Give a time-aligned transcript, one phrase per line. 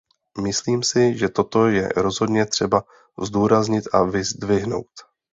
[0.47, 2.83] Myslím si, že toto je rozhodně třeba
[3.23, 4.87] zdůraznit a vyzdvihnout.